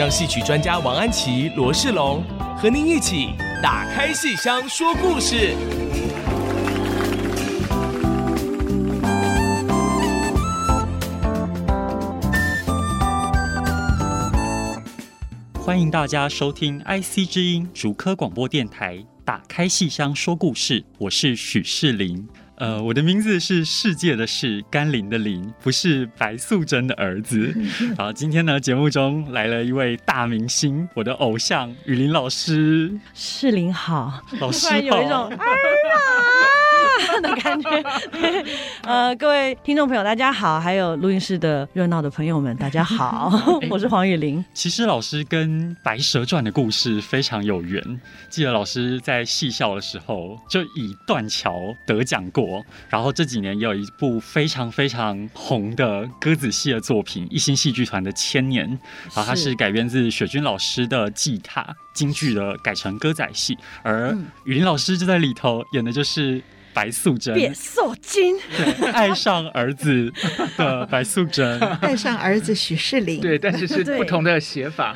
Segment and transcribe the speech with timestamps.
[0.00, 2.24] 让戏曲专家王安琪、罗世龙
[2.56, 5.54] 和您一起打开戏箱说故事。
[15.62, 19.04] 欢迎大家收听 IC 之音竹科广播电台。
[19.22, 22.26] 打开戏箱说故事，我是许世林。
[22.60, 27.54] 呃，我的名字是世界的世，甘霖的霖，不是白素贞的儿子。
[27.96, 32.92] 好，今天呢，节目中来了一位大明星，我的偶像雨林老师。
[33.14, 34.76] 世林好，老师好。
[34.76, 36.29] 有一种哎呀。
[37.22, 37.68] 的感觉，
[38.82, 43.32] 呃，各位听众朋友，大家好，还有录音室的热闹的朋友们，大家好，
[43.70, 44.44] 我是黄雨玲。
[44.52, 58.66] 其实老师跟《白蛇传》的故事非常有缘，记得老师在戏校的时候就以断桥得奖过，然后这几年也有一部非常非常红的歌子戏的作品，一心戏剧团的《千年》，
[59.14, 61.62] 然后它是改编自雪君老师的《祭塔》
[61.94, 66.42] 京剧的改成歌仔戏，而雨林老师就在里头演的就是。
[66.72, 70.12] 白素贞，别受惊，对，爱上儿子
[70.56, 74.94] 的白素贞，爱上儿子许世林，对，但是是不同的写法。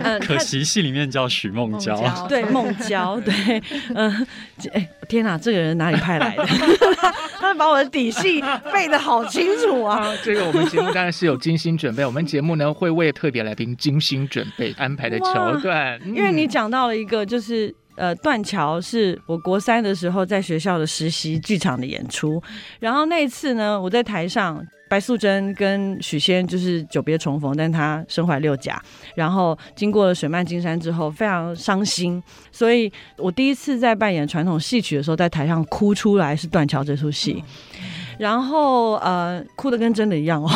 [0.00, 3.62] 嗯， 可惜戏里面叫许梦娇，对，梦娇，对，
[3.94, 4.26] 嗯，
[4.72, 6.46] 哎，天哪，这个人哪里派来的？
[7.38, 8.42] 他把我的底细
[8.72, 10.12] 背的好清楚啊！
[10.24, 17.74] 这个我们节目当然是有精心准备，我们节目呢会为特别来宾精心准备安排的桥段，因为你讲到了一个就是。
[17.96, 22.42] 呃，断桥是我国三的时候在学校的实习剧场的演出，
[22.78, 28.80] 然后那一次呢，我在台上，白素贞跟许仙就是久别重逢，但他身怀六甲，
[29.14, 37.42] 然后经过了水漫金山之后，非常伤心，所以我第一次在扮演传统戏曲的时候，在台上哭出来是断桥这出戏，
[38.18, 40.50] 然后呃，哭的跟真的一样哦，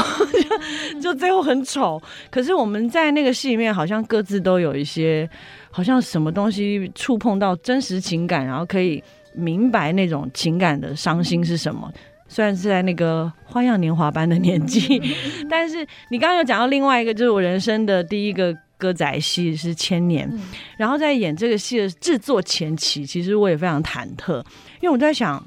[1.00, 5.28] 就最后很丑，可是我们在那个戏里面好像各自都有一些。
[5.70, 9.02] 好像什么东西触碰到真实情感，然后可以
[9.34, 11.90] 明白那种情感的伤心是什么。
[12.28, 15.02] 虽然是在那个花样年华般的年纪，
[15.50, 20.30] 但是你刚刚有讲到另外一个，就是我人生的第一个歌仔戏是《千年》，
[20.76, 24.36] 然后在演这个戏的制作前期，其实我也非常忐忑，
[24.80, 25.40] 因为我在想，《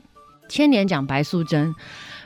[0.49, 1.73] 千年》讲白素贞，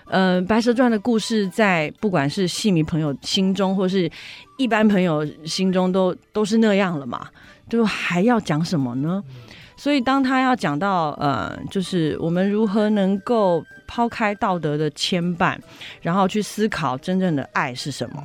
[0.06, 4.09] 呃，《白蛇传》的故事在不管是戏迷朋友心中，或是
[4.58, 7.28] 一般朋友心中都，都都是那样了嘛。
[7.69, 9.23] 就还要讲什么呢？
[9.75, 15.55] 所以当他要讲到呃，就是我们如何能够抛开道德的牵绊，
[16.01, 18.23] 然后去思考真正的爱是什么，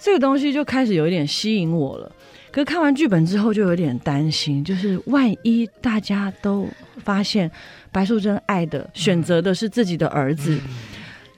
[0.00, 2.10] 这个东西就开始有一点吸引我了。
[2.50, 6.66] 可是看完剧本之后，就有点担心，就是万一大家都
[7.04, 7.48] 发现
[7.92, 10.58] 白素贞爱的选择的是自己的儿子，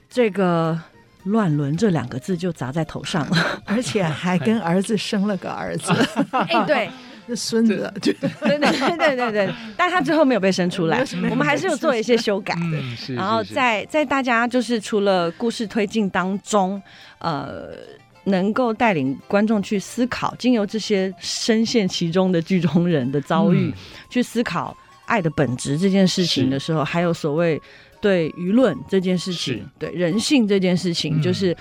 [0.09, 0.75] 这个
[1.25, 5.93] 乱伦这两个字就砸在头上了， 而且还跟儿子生了个儿子。
[6.49, 6.89] 哎，对。
[7.27, 13.13] 这孙子，对 对对对对对，但他最后没有被生出来，我们还是有做一些修改的。
[13.13, 16.81] 然后在在大家就是除了故事推进当中，
[17.19, 17.69] 呃，
[18.25, 23.73] 能够带领观众去思考，经由这些深陷其中的剧中人的遭遇，
[24.09, 27.61] 去思考爱的本质这件事情的时候，还有所谓
[28.01, 31.55] 对舆论这件事情，对人性这件事情，就是。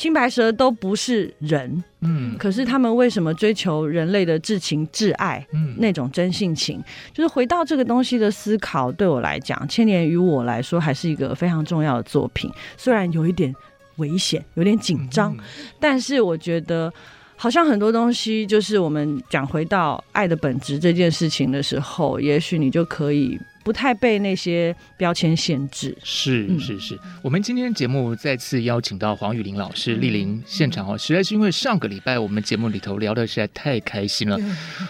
[0.00, 8.90] 青白蛇都不是人，嗯，可是他们为什么追求人类的至情至爱，嗯，那种真性情，就是回到这个东西的思考。
[8.90, 13.54] 对我来讲，《千年》于我来说还是一个非常重要的作品，虽然有一点
[13.96, 15.44] 危险，有点紧张，嗯，
[15.78, 16.90] 但是我觉得
[17.36, 23.38] 好像很多东西，就是我们讲回到爱的本质这件事情的时候，也许你就可以。
[23.62, 26.98] 不太被那些标签限制，是是是。
[27.22, 34.38] 我们今天节目再次邀请到黄雨玲老师莅临现场哦，实在是因为上个礼拜我们节目里头聊的实在太开心了，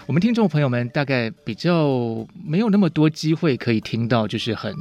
[0.06, 4.72] 我们听众朋友们大概比较没有那么多机会可以听到，就是很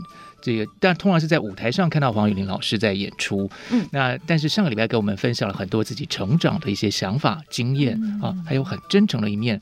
[0.41, 9.59] 这个，但通常是在舞台上看到黄雨玲老师在演出，嗯，那但是上个礼拜给我们分享了很多自己成长的一些想法、经验啊，还有很真诚的一面，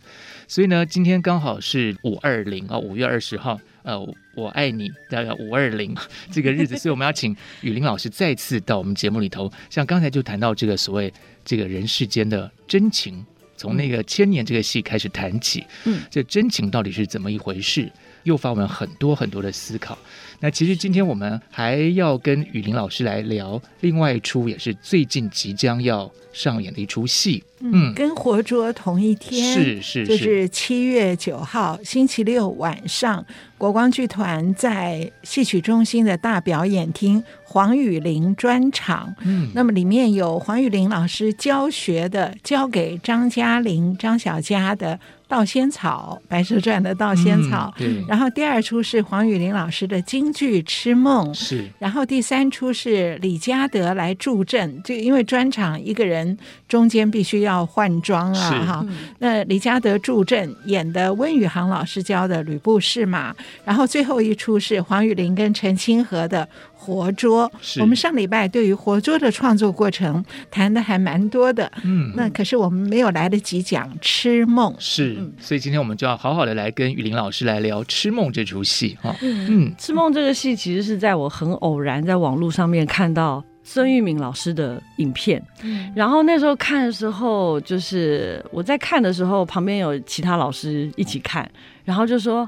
[0.48, 3.58] 所以呢，今天刚好是五二零啊，五月二十号。
[3.88, 3.98] 呃，
[4.36, 5.96] 我爱你，大概五二零
[6.30, 9.50] 这个日子，所以我们要请雨林老师再次到我们节目里头。
[9.70, 11.12] 像刚才就谈到这个所谓
[11.46, 13.26] 这个人世间的真情
[13.56, 17.90] 从那个千年这个戏开始谈起，嗯，这真情到底是怎么一回事，
[18.24, 19.98] 诱发我们很多很多的思考。
[20.42, 33.26] 那其实今天我们还要跟雨林老师来聊另外一出，也是最近即将要上演的一出戏，嗯，跟活捉同一天，是是，就是七月九号星期六晚上，
[33.58, 39.14] 国光剧团在戏曲中心的大表演厅黄雨玲专场。
[39.26, 45.00] 嗯，那么里面有黄雨玲老师教学的，教给张嘉玲、张小佳的。
[45.30, 56.38] 《盗仙草》《白蛇传》的《盗仙草》，嗯，然后第二出是黄雨玲老师的京剧《痴梦》，是，然后第三出是李嘉德来助阵，就因为专场一个人
[56.70, 58.88] 中间必须要换装啊，哈，
[59.20, 66.48] 那李嘉德助阵演的温宇航老师教的吕布试马，然后最后一出是黄雨玲跟陈清河的。
[66.80, 67.52] 活捉，
[67.82, 91.50] 我们上礼拜对于活捉的创作过程谈的还蛮多的，嗯，那可是我们没有来得及讲痴梦，是，所以今天我们就要好好的来跟雨林老师来聊痴梦这出戏哈，嗯，痴梦这个戏其实是在我很偶然在网络上面看到孙玉敏老师的影片，嗯，然后那时候看的时候，就是我在看的时候，旁边有其他老师一起看，
[91.84, 92.48] 然后就说。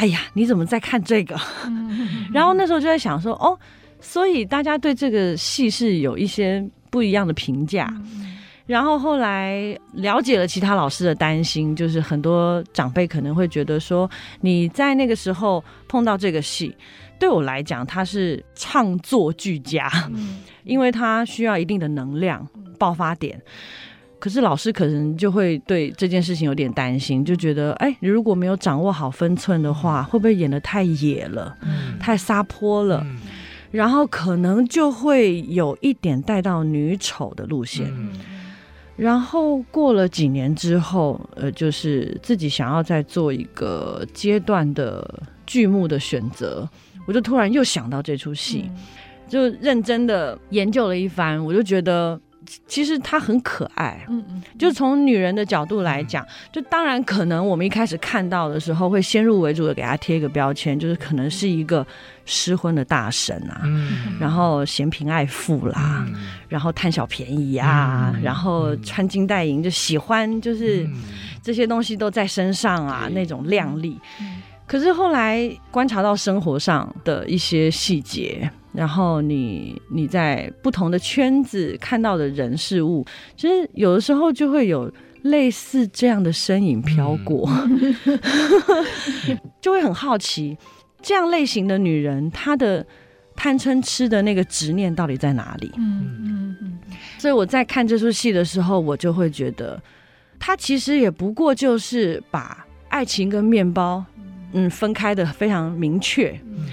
[0.00, 1.38] 哎呀，你怎么在看这个？
[2.32, 3.58] 然后那时候就在想说，哦，
[4.00, 7.92] 所以大家对这个戏是有一些不一样的评价。
[8.66, 14.10] 然后后来了解了其他老师的担心，就是很多长辈可能会觉得说，
[14.40, 16.74] 你在那个时候碰到这个戏，
[17.18, 19.90] 对我来讲，它是唱作俱佳，
[20.64, 22.48] 因为它需要一定的能量
[22.78, 23.38] 爆发点。
[24.20, 33.18] 可是老师可能就会对这件事情有点担心，就觉得，哎，如果没有掌握好分寸的话，会不会演的太野了，嗯、太撒泼了，嗯、
[33.70, 37.86] 然后可能就会有一点带到女丑的路线。
[37.96, 38.10] 嗯、
[38.96, 46.68] 然后过了几年之后，呃，就是自己想要再做一个阶段的剧目的选择，
[47.06, 48.76] 我就突然又想到这出戏，嗯、
[49.26, 52.20] 就认真的研究了一番，我就觉得。
[52.66, 61.86] 其实她很可爱，嗯嗯，就从女人的角度来讲，就当然可能我们一开始看到的时候会先入为主的给她贴一个标签，就是可能是一个
[62.24, 66.06] 失婚的大神啊，嗯，然后嫌贫爱富啦，
[66.48, 70.88] 然后贪小便宜啊，然后穿金戴银就喜欢就是
[71.42, 73.98] 这些东西都在身上啊，那种靓丽。
[74.66, 78.50] 可是后来观察到生活上的一些细节。
[78.72, 83.04] 然后你你在不同的圈子看到的人事物，
[83.36, 87.94] 其实有的时候就会有类似这样的身影飘过，嗯、
[89.60, 90.56] 就会很好奇，
[91.02, 92.86] 这样类型的女人，她的
[93.34, 95.72] 贪嗔痴的那个执念到底在哪里？
[95.76, 96.78] 嗯嗯嗯。
[97.18, 99.82] 所以我在看这出戏的时候，我就会觉得，
[100.38, 104.04] 她其实也不过就是把爱情跟面包，
[104.52, 106.30] 嗯，分开的非常明确。
[106.44, 106.66] 嗯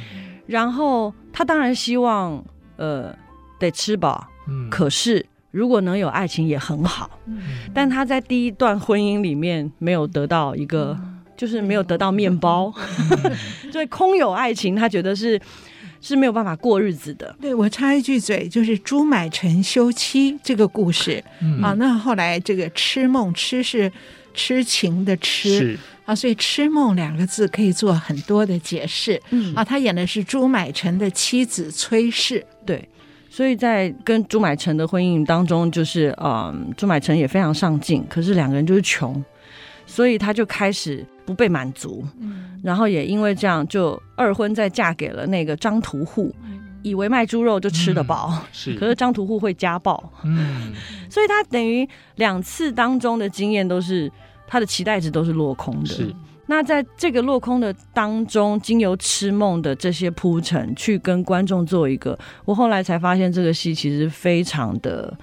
[0.47, 2.43] 然后他当然希望，
[2.77, 3.15] 呃，
[3.59, 4.27] 得吃饱。
[4.47, 4.69] 嗯。
[4.69, 7.19] 可是如果能有爱情也很好。
[7.25, 7.39] 嗯。
[7.73, 12.73] 但他在第一段婚姻里面没有得到一个，嗯、就是没有得到面包，
[13.23, 13.35] 嗯、
[13.71, 15.39] 所以空有爱情，他觉得是
[15.99, 17.35] 是没有办法过日子的。
[17.41, 21.23] 对，我插一句嘴，就是朱买臣休妻这个故事。
[21.41, 21.61] 嗯。
[21.61, 23.91] 啊，那后来这个痴梦，痴是
[24.37, 25.77] 痴情的痴。
[26.05, 29.21] 啊，所以“痴梦”两个字可以做很多的解释。
[29.31, 32.41] 嗯，啊，他演的是朱买臣的妻子崔氏。
[32.65, 32.87] 对，
[33.29, 39.21] 所以在跟朱买臣的婚姻当中，就是嗯，朱买臣也非常上进，可是两个人就是穷，
[39.85, 42.07] 所以他就开始不被满足。
[42.21, 48.31] 嗯，然后也因为这样，就二婚再嫁给了那个张屠户，嗯、以为卖猪肉就吃得饱。
[48.33, 50.09] 嗯、是， 可是张屠户会家暴。
[50.23, 50.71] 嗯，
[51.11, 54.09] 所以他等于两次当中的经验都是。
[54.47, 55.85] 他的期待值都是落空的。
[55.85, 56.15] 是，
[56.47, 65.13] 那在这个落空的当中，经由痴梦的这些铺陈，去跟观众做一个，我后来才发现这个戏其实非常的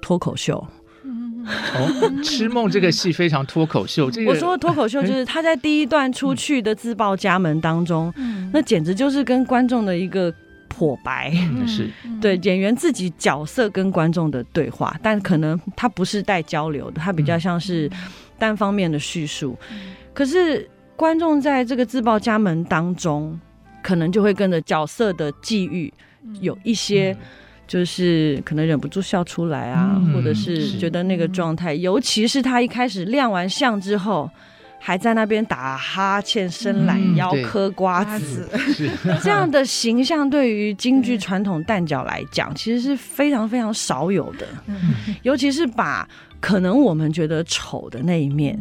[0.00, 0.64] 脱口秀。
[1.04, 4.08] 哦，痴梦这个戏非常脱口秀。
[4.12, 10.32] 这个、我说的脱口秀就是他在第一段出去的自报家门当中，嗯、那简直就是跟观众的一个
[10.68, 11.32] 剖白。
[11.34, 11.88] 嗯、是
[12.20, 17.90] 对演员自己角色跟观众的对话，但可能他不是带交流的，他比较像是。
[18.38, 19.58] 单方面的叙述，
[20.14, 23.38] 可是观众在这个自报家门当中，
[23.82, 25.92] 可能就会跟着角色的际遇，
[26.40, 27.16] 有一些
[27.66, 34.30] 就是可能忍不住笑出来啊，或者是觉得那个状态，尤其是他一开始亮完相之后，
[34.80, 38.48] 还在那边打哈欠、伸懒腰、嗑瓜子，
[39.22, 44.46] 这样的形象对于京剧传统旦角来讲，其实是非常非常少有的。
[45.22, 46.08] 尤其是把
[46.40, 48.58] 可能我们觉得丑的那一面，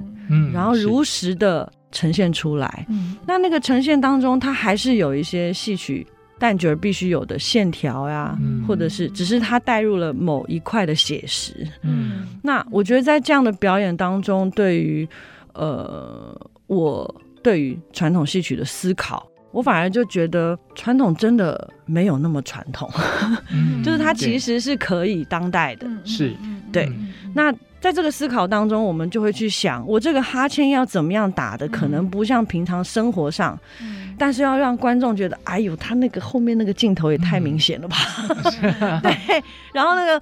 [0.53, 2.85] 然后如实的呈现出来。
[3.25, 6.05] 那那个呈现当中，它还是有一些戏曲
[6.39, 11.67] 旦角必须有的线条呀，或者是只是它带入了某一块的写实。
[11.81, 15.07] 嗯，那我觉得在这样的表演当中，对于
[15.53, 16.35] 呃，
[16.67, 22.87] 我对于传统戏曲的思考，我反而就觉得传统真的没有那么传统，
[23.51, 25.87] 嗯、 就是它其实是可以当代的。
[26.05, 26.35] 是，
[26.71, 26.85] 对。
[26.87, 37.95] 嗯、那在这个思考当中，我们就会去想，我这个哈欠要怎么样打的，可能不像平常生活上，嗯、但是要让观众觉得，哎呦，他那个后面那个镜头也太明显了吧？
[38.61, 39.43] 嗯、 对，
[39.73, 40.21] 然后那个。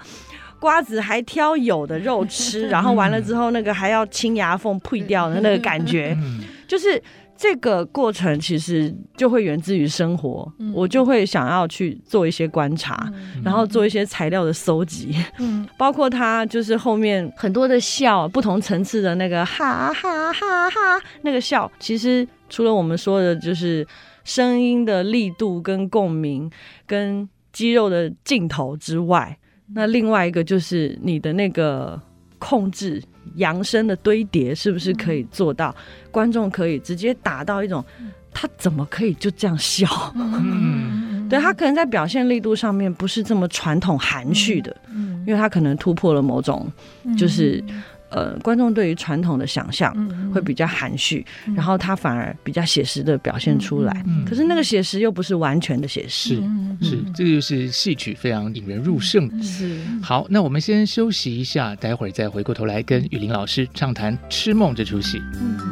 [0.57, 6.17] 瓜子还挑有的肉吃， 然后完了之后那个还要清牙缝配掉的那个感觉，
[6.65, 6.99] 就是
[7.37, 13.11] 这个过程其实就会源自于生活，我就会想要去做一些观察，
[13.43, 15.13] 然后做一些材料的搜集，
[15.77, 23.85] 包括他就是后面很多的笑，不同层次的那个哈哈哈哈那个笑，其实除了我们说的就是
[24.23, 26.49] 声音的力度跟共鸣
[26.87, 29.37] 跟肌肉的镜头之外。
[29.73, 31.99] 那另外一个就是你的那个
[32.37, 33.01] 控制
[33.35, 35.75] 扬声的堆叠，是不是可以做到？
[36.11, 37.83] 观众可以直接达到一种，
[38.33, 39.87] 他怎么可以就这样笑？
[40.15, 46.71] 嗯， 对，他可能在表现力度上面不是这么传统含蓄的，嗯，因为他可能突破了某种，
[47.17, 47.63] 就是。
[48.15, 49.93] 呃，观众对于传统的想象
[50.33, 51.53] 会比较含蓄，嗯。
[51.53, 53.91] 嗯、然后他反而比较写实的表现出来。
[54.07, 56.41] 嗯嗯、可是那个写实又不是完全的写实，
[56.81, 59.29] 是是，这个就是戏曲非常引人入胜。
[59.43, 59.77] 是。
[60.01, 65.21] 好，那我们先休息一下，待会儿再回过头来跟雨林老师畅谈《痴梦》这出戏。
[65.41, 65.64] 嗯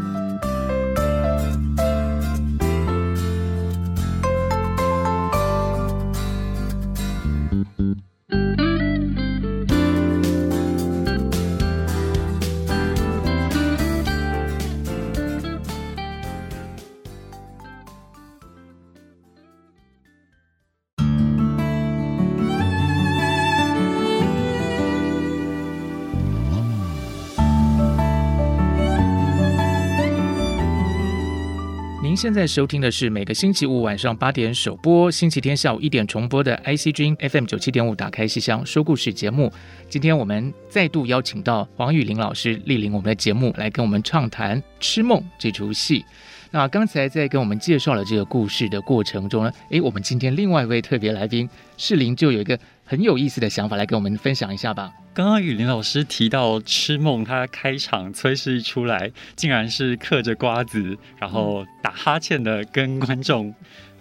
[32.24, 39.52] 现在收听的是每个星期五晚上八点首播，星期天下午一点重播的 IC 君 FM 九七点五打开戏箱说故事节目。
[39.90, 46.06] 今天我们再度邀请到黄雨玲老师莅临我们的节目，来跟我们畅谈《痴梦》这出戏。
[46.54, 54.92] 那刚才在跟我们介绍了这个故事的过程中呢，诶，我们今天另外一位特别来宾世林就有一个很有意思的想法来跟我们分享一下吧。
[55.16, 63.52] 刚刚雨林老师提到《痴梦》，他开场崔氏一出来，竟然是嗑着瓜子，然后打哈欠的跟观众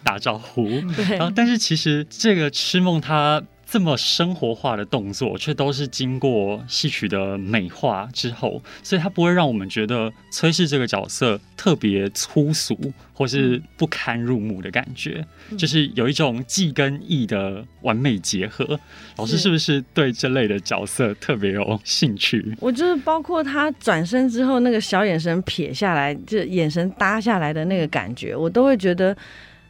[0.04, 0.68] 打招呼。
[0.94, 3.42] 对，然后但是其实这个《痴梦》它。
[3.72, 12.76] 这么生活化的动作，却都是经过戏曲的美化之后，所以它不会让我们觉得崔氏这个角色特别粗俗
[13.14, 18.78] 或是不堪入目的感觉，嗯、就是有一种技跟艺的完美结合。
[19.16, 22.54] 老师是不是对这类的角色特别有兴趣？
[22.60, 29.16] 我就是包括他转身之后那个小眼神撇下来，就眼神搭下来的那个感觉，我都会觉得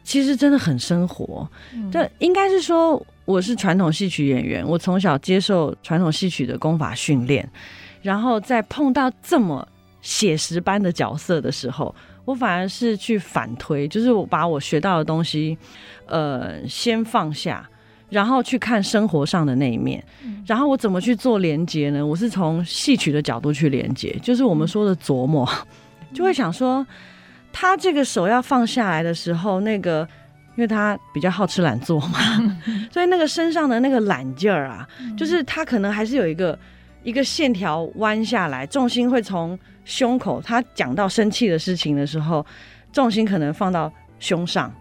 [0.03, 1.49] 其实真的很生活。
[1.89, 3.01] 这、嗯、应该是说。
[3.25, 7.47] 我是传统戏曲演员，我从小接受传统戏曲的功法训练，
[8.01, 9.65] 然后在碰到这么
[10.01, 15.57] 写实般的角色的时候，我反而是去反推，就是我把我学到的东西，
[16.05, 17.65] 呃，先放下，
[18.09, 20.03] 然后去看生活上的那一面，
[20.45, 22.05] 然后我怎么去做连接呢？
[22.05, 25.47] 我是从戏曲的角度去连接，就是我们说的琢磨，
[26.13, 26.85] 就会想说，
[27.53, 30.05] 他这个手要放下来的时候，那个。
[30.55, 32.19] 因为他比较好吃懒做嘛，
[32.93, 36.57] 所以那个身上的那个懒劲儿啊，就是他可能还是有一个
[37.03, 40.41] 一个线条弯下来，重心会从胸口。
[40.41, 42.45] 他讲到生气的事情的时候，
[42.91, 44.71] 重心可能放到胸上，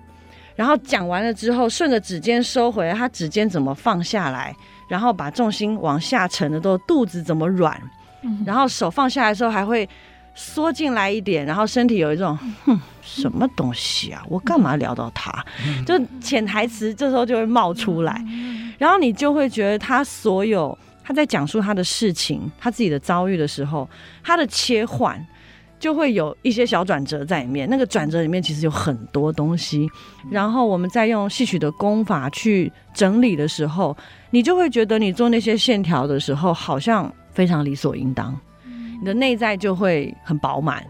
[0.55, 4.55] 然后讲完了之后，顺着指尖收回来，他指尖怎么放下来，
[4.89, 7.81] 然后把重心往下沉的时候，肚子怎么软，
[8.45, 9.89] 然后手放下来的时候还会。
[10.35, 14.23] 缩进来一点，然后身体有一种，哼，什么东西啊？
[14.29, 15.45] 我干嘛聊到他？
[15.87, 18.25] 就潜台词这时候就会冒出来，
[18.79, 23.89] 然后你就会觉得他所有他在讲述他的事情、他自己的遭遇的时候，
[24.23, 25.25] 他的切换
[25.79, 27.69] 就会有一些小转折在里面。
[27.69, 29.89] 那个转折里面其实有很多东西，
[30.31, 33.97] 然后我们再用戏曲的功法去整理的时候，
[34.31, 38.35] 你就会觉得你做那些线条的时候，好像非常理所应当。
[39.03, 40.81] 你的内在就会很饱满，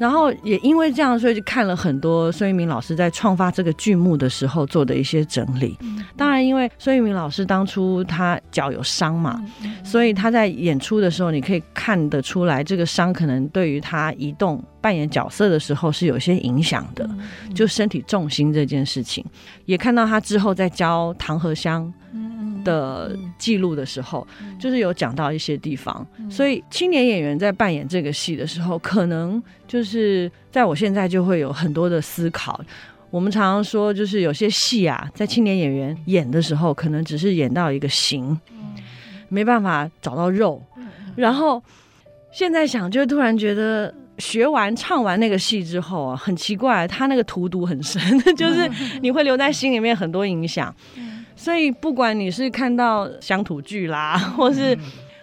[0.00, 5.78] 然后也因为这样，所以就看了很多孙玉明老师在创发这个剧目的时候做的一些整理。
[6.16, 9.40] 当然，因为孙玉明老师当初他脚有伤嘛，
[9.84, 17.08] 所以他在演出的时候，你可以看得出来，这个伤可能对于他移动扮演角色的时候是有些影响的，
[17.54, 19.24] 就身体重心这件事情。
[19.66, 21.92] 也看到他之后在教唐荷香。
[22.64, 24.26] 的记录的时候，
[24.58, 32.60] 就是有讲到一些地方，所以青年演员在扮演这个戏的时候，可能就是在我现在就会有很多的思考。
[33.10, 38.38] 我们常常说，就是有些戏啊，在青年演员演的时候，可能只是演到一个形，
[39.28, 40.62] 没办法找到肉。
[41.16, 41.62] 然后
[42.32, 48.00] 现在想，就突然觉得学完唱完那个戏之后啊，很奇怪，他那个荼毒很深，
[48.36, 48.70] 就是
[49.00, 50.74] 你会留在心里面很多影响。
[51.36, 54.76] 所以，不管你是看到乡土剧啦， 或是，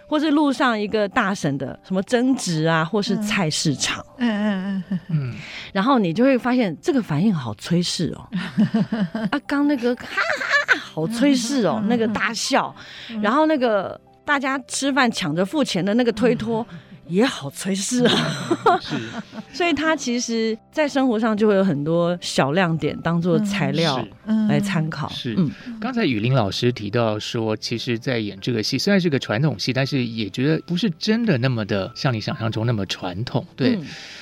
[0.06, 4.46] 或是路上一个大婶的什么争执啊，或是菜市场，嗯。
[4.76, 5.34] 嗯嗯嗯，
[5.72, 8.28] 然后你就会发现这个反应好催事哦，
[9.30, 12.74] 啊，刚那个哈哈，好催事哦，那个大笑，
[13.22, 16.66] 然后那个大家吃饭抢着付钱的那个推脱。
[17.08, 18.96] 也好催事啊，是，
[19.52, 24.04] 所以他其实，在生活上就会有很多小亮点当做材料
[24.48, 25.08] 来参考。
[25.10, 25.36] 是，
[25.80, 33.46] 刚才雨林老师提到说，其实，在演这个戏虽然是个传统戏，但是也觉得不是真的那么的像你想象中那么传统。
[33.54, 33.78] 对，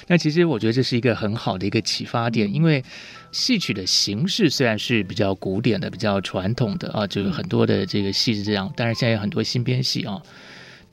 [0.07, 2.85] 那其实我觉得这是一个很好的一个启发点，因为
[3.33, 10.21] 戏曲的形式虽然是比较古典的、比较传统的啊，就是很多的这个戏是这样，但是现在有很多新编戏啊。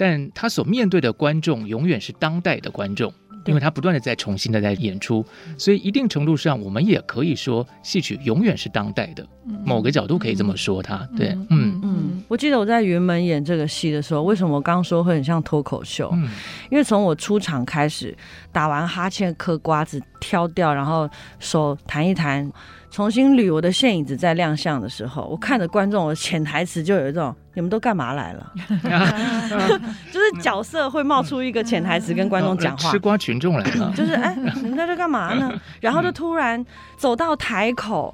[0.01, 3.13] 但他所面对的观众永远是当代的观众，
[3.45, 5.23] 因为他不断的在重新的在演出，
[5.59, 9.23] 所以一定程度上，我们也可以说戏曲永远是当代的，
[9.63, 11.07] 某个角度可以这么说它。
[11.15, 12.23] 对，嗯嗯。
[12.27, 16.09] 我记得我在云门演这个戏的时候，为什么我刚刚说会很像脱口秀？
[16.13, 16.27] 嗯，
[16.71, 18.17] 因为从我出场开始，
[18.51, 22.51] 打完哈欠、嗑瓜子、挑掉，然后手弹一弹。
[22.91, 28.51] 重新捋我的线影子在亮相的时候，我看着观众，我的潜台词就有一种：你们都干嘛来了？
[30.11, 32.91] 就是角色会冒出一个潜台词跟观众讲话。
[32.91, 35.51] 吃瓜群众来了， 就是哎，你们在这干嘛呢？
[35.79, 36.63] 然后就突然
[36.97, 38.13] 走到台口，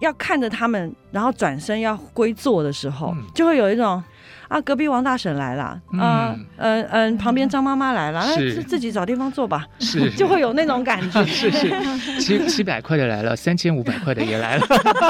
[0.00, 4.02] 要看着他们，然后转身要归座的时候，就会有一种。
[4.48, 14.66] 啊，隔壁王大婶来了，啊，嗯嗯，旁边张妈妈来了，那自自己找地方坐吧，是， 就会有那种感觉， 是是，七七百块的来了，三千五百块的也来了。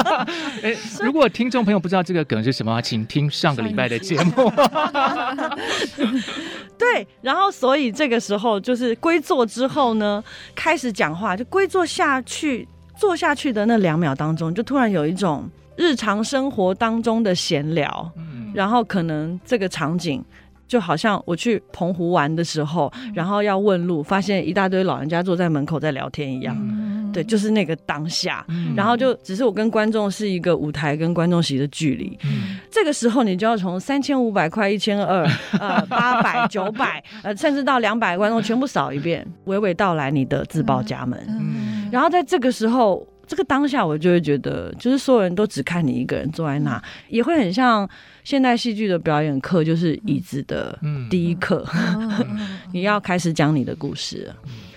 [0.61, 4.51] 哎，如果听众朋友不知道这个梗是什么，请听上个礼拜的节目。
[6.77, 10.23] 对，然后所以这个时候就是归坐之后呢，
[10.53, 18.11] 开始讲话，就归坐下去，坐下去的那两秒当中，就突然有一种日常生活当中的闲聊。
[18.53, 20.23] 然后可能这个场景
[20.67, 26.55] 就好像我去澎湖玩的时候，然后要问路，发现一大堆老人家坐在门口在聊天一样。
[27.11, 28.45] 对，就是那个当下。
[28.75, 32.15] 然后就只是我跟观众是一个舞台跟观众席的距离。
[32.69, 35.27] 这个时候你就要从三千五百块、一千二、
[35.59, 41.19] 呃八百、九百，呃甚至到两百观众全部扫一遍，娓娓道来你的自报家门。
[41.91, 43.03] 然后在这个时候。
[43.29, 47.87] 这个当下，我就会觉得，就是所有人都只看你一个人坐在那，也会很像
[48.29, 50.77] 现代戏剧的表演课，就是椅子的
[51.09, 51.65] 第一课，
[52.71, 54.31] 你要开始讲你的故事。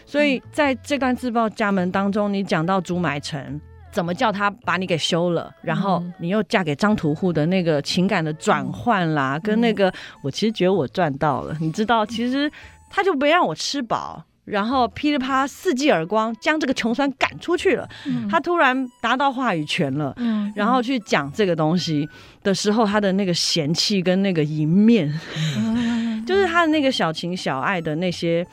[0.07, 3.61] 所以在这段自报家门当中，你讲到朱买臣
[3.93, 12.51] 怎么叫他把你给休了，然后你又嫁给张屠户的那个情感的转换啦，跟那个我其实觉得我赚到了，你知道，其实
[12.89, 14.25] 他就没让我吃饱。
[14.45, 17.89] 然后噼里啪啦四记耳光，将这个穷酸赶出去了。
[18.07, 22.09] 嗯、他突然达到话语权了，嗯、然后去讲这个东西
[22.43, 25.13] 的时候，他的那个嫌弃跟那个迎面，
[25.57, 28.47] 嗯、就是他的那个小情小爱的那些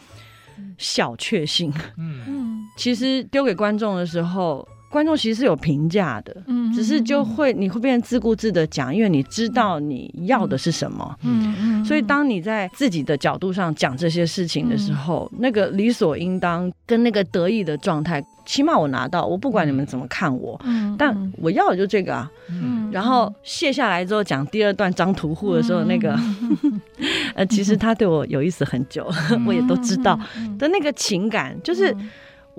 [0.77, 1.73] 小确幸。
[1.97, 4.67] 嗯、其实丢给观众的时候。
[4.89, 26.17] 观众其实是有评价的，嗯，只是就会你会变成自顾自的讲，因为你知道你要的是什么，嗯嗯，所以当你在自己的角度上讲这些事情的时候，那个理所应当跟那个得意的状态，起码我拿到，我不管你们怎么看我，嗯，但我要的就这个啊，嗯，然后卸下来之后讲第二段张屠户的时候，那个，
[27.35, 29.07] 呃，其实他对我有意思很久，
[29.45, 30.19] 我也都知道。
[30.57, 31.95] 的那个情感，就是。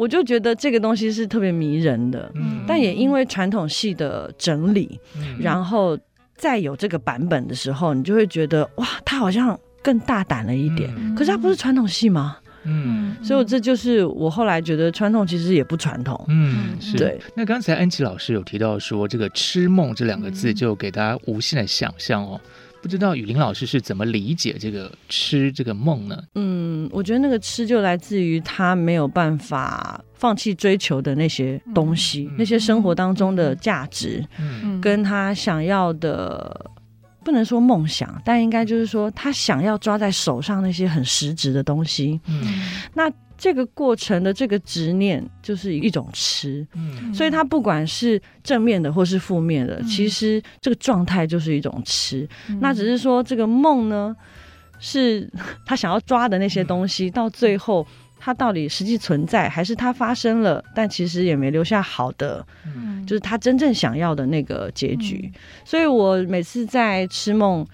[0.00, 5.98] 我就觉得这个东西是特别迷人的，嗯，但也因为传统戏的整理，嗯，然后
[6.38, 10.90] 再有这个版本的时候，你就会觉得哇，他好像更大胆了一点。
[10.96, 12.38] 嗯，可是他不是传统戏吗？
[12.64, 16.18] 嗯，所以这就是我后来觉得传统其实也不传统。
[16.28, 16.96] 嗯，是。
[16.96, 17.20] 对。
[17.34, 22.40] 那刚才安琪老师有提到说，这个“痴梦”这两个字就给大家无限的想象哦。
[22.82, 26.22] 不知道雨林老师是怎么理解这个吃这个梦呢？
[26.34, 36.70] 嗯，我觉得那个吃就来自于他没有办法放弃追求的那些东西，嗯、那些生活当中的价值，嗯，跟他想要的，
[37.24, 42.20] 不能说梦想，但应该就是说他想要抓在手上那些很实质的东西。
[42.26, 42.42] 嗯，
[42.94, 43.10] 那。
[43.40, 52.28] 这个过程的这个执念就是一种痴，嗯，所以他不管是正面的或是负面的，嗯、其实这个状态就是一种痴。
[52.50, 54.14] 嗯、那只是说这个梦呢，
[54.78, 55.26] 是
[55.64, 57.86] 他想要抓的那些东西，嗯、到最后
[58.18, 65.30] 他到底实际存在，还是他发生了，但其实也没留下好的，嗯，就是他真正想要的那个结局。
[65.32, 67.66] 嗯、所以我每次在吃梦，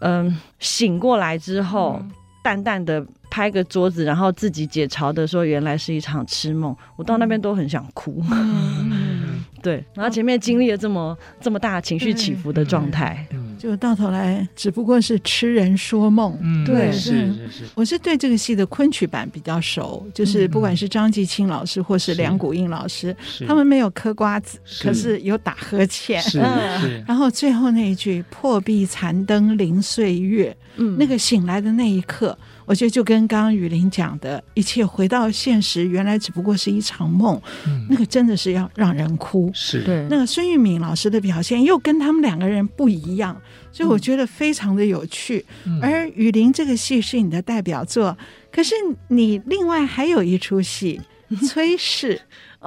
[0.00, 2.10] 嗯、呃，醒过来之后，嗯、
[2.42, 3.06] 淡淡的。
[3.34, 8.22] 拍个桌子，然后自己解嘲的说：“原来是一场痴梦。”我到那边都很想哭。
[8.30, 13.26] 嗯、 对，然后前面经历了这么这么大情绪起伏的状态，
[13.58, 16.38] 就到头来只不过是痴人说梦。
[16.40, 17.64] 嗯、对，是是是。
[17.74, 23.16] 我是对这个戏的昆曲版比较熟，就是不管是张继青老师或是梁谷英老师，
[23.48, 26.22] 他们没有嗑瓜子，可是有打呵欠。
[26.22, 26.38] 是，
[26.80, 32.38] 是然后最后那一句“破壁残灯临岁月”，嗯，那个醒来的那一刻。
[32.66, 39.50] 我觉得就跟刚刚雨林讲的一切回到现实，原来只不过是一场梦，嗯、那个真的是要让人哭。
[39.54, 39.82] 是。
[39.82, 45.44] 对，那个孙玉敏老师的表现又跟他们两个人不一样，所以我觉得非常的有趣。
[45.64, 48.16] 嗯、而雨林这个戏是你的代表作，
[48.50, 48.74] 可是
[49.08, 51.00] 你另外还有一出戏
[51.46, 52.20] 《崔氏》，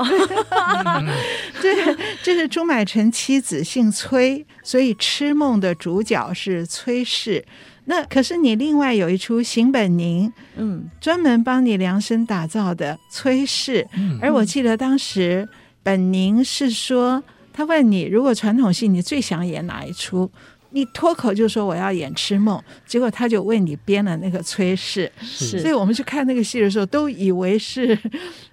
[1.62, 7.44] 对，这是朱买臣妻子姓崔，所以痴梦的主角是崔氏。
[7.90, 15.48] 那可是你另外有一出邢本宁，嗯，专门帮你量身打造的崔氏，嗯、而我记得当时
[15.82, 17.24] 本宁是说，
[17.54, 20.30] 他问你，如果传统戏你最想演哪一出？
[20.72, 27.98] 你脱口就说我要演痴梦，结果他就为你编了那个崔氏，是，所以我们去看那个戏的时候，都以为是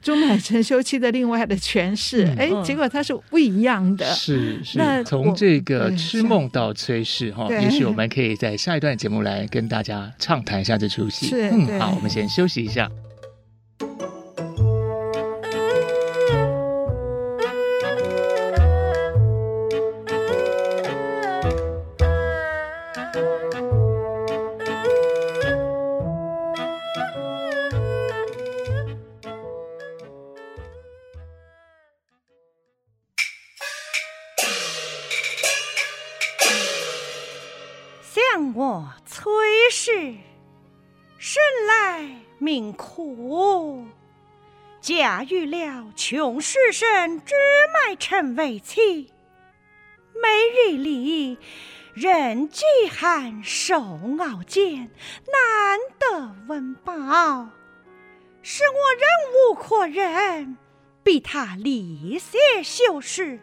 [0.00, 4.06] 钟海辰休妻的另外的诠释，哎、嗯，结果他是不一样的。
[4.14, 11.26] 是是，那从这个痴梦到崔氏哈，也许我们可以在下一段节目来跟大家畅谈一下这出戏。
[11.26, 12.88] 是，嗯，好，我们先休息一下。
[45.24, 47.34] 驾驭了穷书生只
[47.72, 49.10] 买臣为妻，
[50.22, 51.38] 每日里
[51.94, 53.80] 任饥寒受
[54.18, 54.90] 熬煎，
[55.32, 57.48] 难得温饱，
[58.42, 60.58] 使我忍无可忍，
[61.02, 63.40] 逼他离邪修士。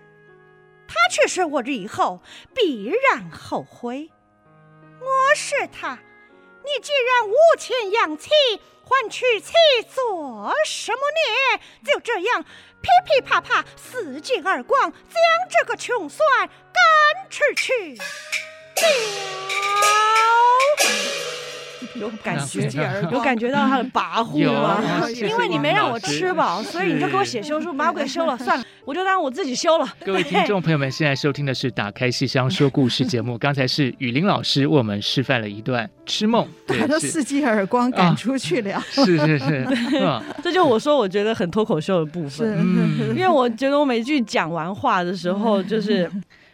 [0.88, 2.22] 他却说我日后
[2.54, 4.12] 必然后悔。
[5.00, 5.98] 我是他，
[6.64, 8.30] 你既然无钱养妻。
[8.84, 9.54] 还娶妻
[9.96, 11.62] 做什么呢？
[11.86, 16.28] 就这样噼噼啪啪四进耳光，将这个穷酸
[16.74, 18.04] 赶出去了。
[22.00, 22.70] 有感觉，
[23.12, 24.82] 有感觉到他的跋扈吗？
[25.10, 28.38] 因为你没让我吃饱，所以你就给我写休书，把我给休了。
[28.38, 29.88] 算了，我就当我自己休了。
[30.06, 33.38] 各位听众朋友们，现在收听的是《打开戏箱说故事》节目。
[33.38, 38.82] 刚才是雨林老师为我们示范了一段痴梦，他都四记耳光赶出去了。
[38.90, 39.68] 是是是，
[40.44, 42.48] 这就我说我觉得很脱口秀的部分，
[43.16, 46.10] 因为我觉得我每句讲完话的时候就是。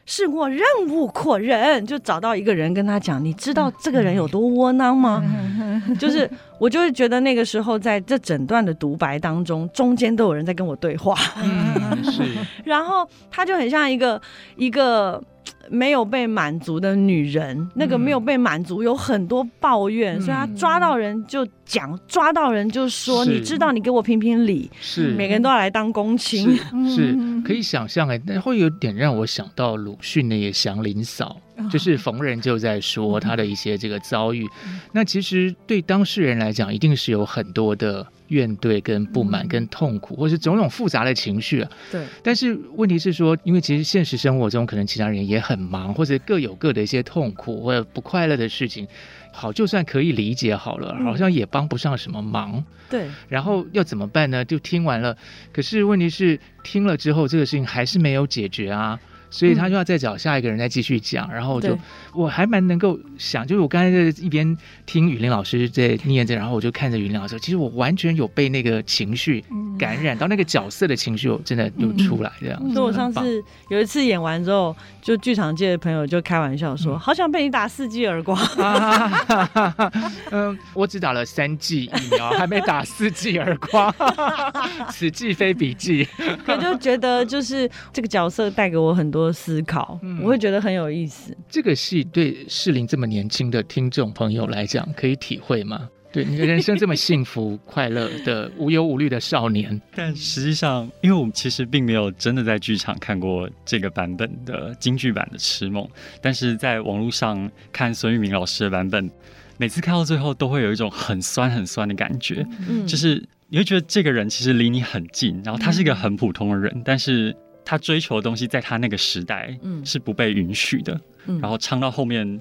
[0.07, 5.23] 是我任务扩人，就找到一个人跟他讲，你知道这个人有多窝囊吗？
[5.99, 12.23] 就是我就会觉得那个时候在这整段的独白当中，中间都有人在跟我对话，嗯、是
[12.65, 14.19] 然后他就很像一个
[14.55, 15.21] 一个。
[15.69, 25.09] 没有被满足的女人，那个没有被满足，有很多抱怨，嗯、所以他抓到人就讲，抓到人就说，你知道，你给我评评理，是。
[25.11, 26.55] 每个人都要来当公卿，
[26.89, 27.17] 是，是。
[27.45, 38.07] 可以想象哎，但会有点让我想到鲁迅那个祥林嫂，嗯、就是逢人就在说他的一些这个遭遇，嗯、那其实对当事人来讲，一定是有很多的。
[38.27, 41.71] 怨怼跟不满跟痛苦，或是种种复杂的情绪啊。
[41.89, 42.05] 对。
[42.21, 48.85] 但是问题是说，因为其实现实生活中可能其他人也很忙，或者各有各的一些痛苦或者不快乐的事情。
[49.31, 52.61] 好，就算可以理解好了，好像也帮不上什么忙。
[52.89, 53.07] 对。
[53.29, 54.43] 然后要怎么办呢？
[54.43, 55.15] 就听完了。
[55.53, 58.99] 可是问题是，听了之后这个事情还是没有解决啊。
[59.29, 61.77] 所以他就要再找下一个人再继续讲，然后我就
[62.13, 69.43] 我还蛮能够想，就是我刚才在一边听雨林老师在念着，然后我就看着雨林老师，其实我完全有被那个情绪
[69.77, 72.59] 感染到，那个角色的情绪，我真的有出来这样。
[72.73, 78.37] 所以我上次有一次演完之后，就剧场界的朋友就开玩笑说：“嗯、好想被你打四季耳光。
[78.57, 79.25] 啊
[80.31, 83.93] ”嗯，我只打了三剂疫苗，还没打四剂耳光，
[84.89, 86.07] 此季非彼季。
[86.45, 91.35] 可就觉得就是这个角色带给我很多思考，嗯、我会觉得很有意思。
[91.49, 95.89] 这个戏对适龄这么年轻的听众朋友来讲，可以体会吗？
[96.09, 105.83] 对，你的人生这么幸福、快乐的、无忧无虑的少年， 但实际上，因为我们其实并没有真的在剧场看过这个版本的京剧版的《痴梦》，
[106.21, 109.11] 但是在网络上看孙玉明老师的版本，
[109.57, 117.35] 每次看到最后都会有一种很酸、很酸的感觉，嗯，就是你会觉得这个人其实离你很近，然后他是一个很普通的人，但是
[117.67, 122.39] 他追求的东西在他那个时代，嗯，是不被允许的，嗯，然后唱到后面。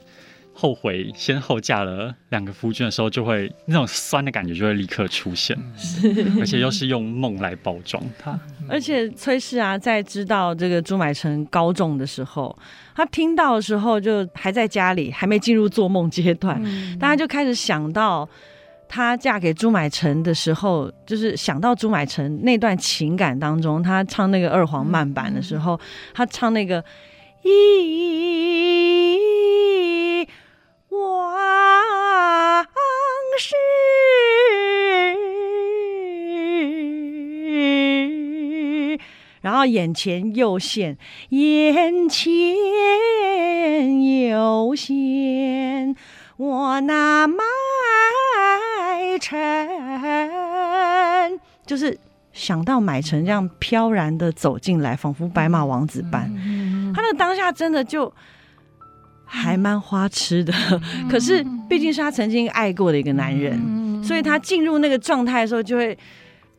[0.58, 6.08] 后悔先后嫁了两个夫君的时候，就会那种酸的感觉就会立刻出现，是。
[6.40, 8.40] 而且又是用梦来包装他。
[8.66, 12.58] 而且崔氏啊，在知道这个朱买臣高中的时候，
[12.94, 18.26] 他听到的时候就还在家里，还没进入做梦阶段，嗯、大家就开始想到
[18.88, 25.78] 她嫁给朱买臣的时候，就是想到朱买臣那段情感当中，她唱那个二黄慢板的时候，
[26.14, 26.84] 她唱那个
[27.42, 29.16] 一。
[30.88, 31.34] 往
[33.38, 33.54] 事，
[39.42, 40.96] 然后眼前又现，
[41.28, 42.34] 眼前
[44.28, 45.94] 又现，
[46.38, 47.28] 我那
[51.66, 51.98] 就是
[52.32, 56.30] 想到买成这样飘然的走进来，仿佛白马王子般，
[56.94, 58.12] 他那当下真的就。
[59.28, 60.52] 还蛮花痴的，
[61.10, 65.98] 可是毕竟是他曾经爱过的一个男人，所以他进入那个状态的时候，就会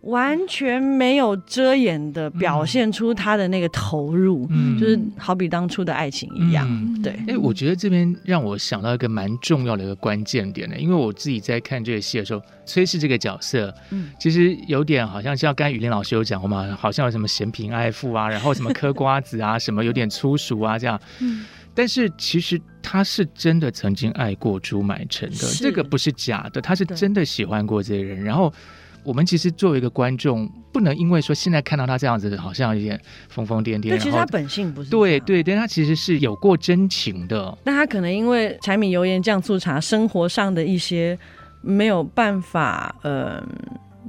[0.02, 6.68] 完全没有遮掩的表现出他的那个投入，嗯、就是好比当初的爱情一样。
[6.70, 21.46] 嗯、对，哎、欸，我觉得这边让我想到一个蛮重要的一个关键点呢，因为我自己在看这个戏的时候，崔氏这个角色，嗯，其实有点好像像刚才雨林老师有讲过嘛，好像有什么嫌贫爱富啊，然后什么嗑瓜子啊， 什么有点粗俗啊这样，嗯。
[21.74, 28.24] 但是其实他是真的曾经爱过朱买臣的，是这个不是假的，他是真的喜欢过这个人。
[28.24, 28.52] 然后
[29.08, 33.88] 我们其实作为一个观众，不能因为说现在看到他这样子，好像有点疯疯癫癫。
[33.88, 34.90] 对，其实他本性不是。
[34.90, 37.58] 对对，但他其实是有过真情的。
[37.64, 41.18] 那他可能因为柴米油盐酱醋茶，生活上的一些
[41.62, 43.42] 没有办法，呃，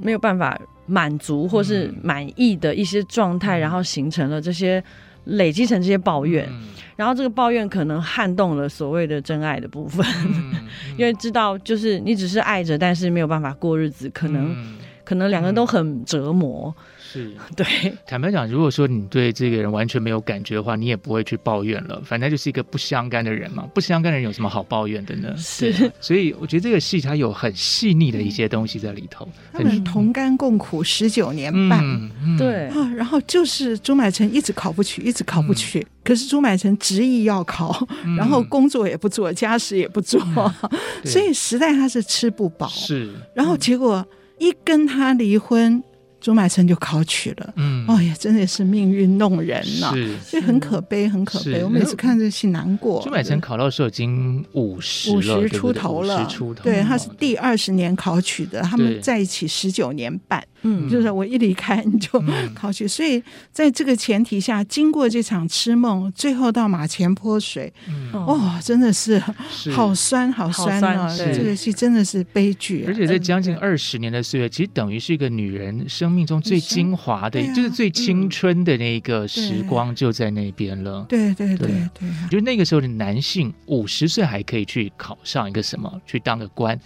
[0.01, 4.83] 没有办法满足或是满意的一些状态，嗯、然后形成了这些。
[5.25, 10.51] 累积成这些抱怨，嗯、然后这个抱怨可能撼动了所谓的真爱的部分，嗯、
[10.97, 14.77] 因为知道就是你只是爱着，但是没有办法过日子，可能、嗯、
[15.09, 16.71] 可能两个人都很折磨。
[16.99, 17.31] 是。
[17.57, 17.65] 对，
[18.05, 21.99] 坦白讲，如果说你对这个人完全没有感觉的话，你也不会去抱怨了。
[22.05, 25.35] 反正就是一个不相干的人嘛，不相干的人有什么好抱怨的呢？
[25.35, 29.27] 是，所以我觉得这个戏它有很细腻的一些东西在里头。
[29.51, 32.67] 他们同甘共苦十九年半，嗯嗯、对。
[32.67, 35.79] 啊，然后就是朱买臣一直考不取，一直考不取。
[35.79, 40.69] 嗯、可是朱买臣执意要考，然后工作也不做，家事也不做，嗯、
[41.03, 42.67] 所以实在他是吃不饱。
[42.67, 44.05] 是，然后结果
[44.39, 45.83] 一跟他离婚。
[46.21, 51.63] 朱买臣就考取了，嗯，哦呀，真的是命运弄人呐，啊，所以很可悲，很可悲。
[51.63, 53.01] 我每次看这戏难过。
[53.01, 56.61] 朱买臣考到的时候已经五十五十出头了，五十出头。
[56.61, 62.21] 对，他是第二十年考取的，他们在一起十九年半，嗯，就是我一离开你就
[62.53, 62.87] 考取。
[62.87, 69.17] 所以在这个前提下，经过这场痴梦，最后到马前泼水，嗯哦，真的是
[69.73, 71.15] 好酸好酸啊！
[71.17, 76.09] 这个戏真的是悲剧，而且在将近二十年的岁月，其实等于是一个女人生。
[76.09, 81.05] 命中最精华的，就是最青春的那个时光，就在那边了。
[81.07, 86.77] 对对对对，就那个时候的男性五十岁还可以去考上一个什么，去当个官。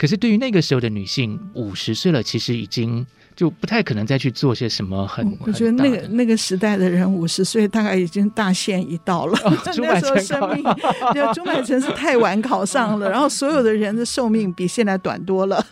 [0.00, 3.06] 可是对于那个时候的女性，五十岁了，其实已经。
[3.36, 5.24] 就不太可能再去做些什么很。
[5.46, 9.38] 我觉得那个那个时代的人五十岁大概已经大限已到了。
[9.72, 10.62] 朱买臣生命，
[11.32, 15.64] 朱买臣是太晚考上了， 然后所有的人的寿命比现在短多了，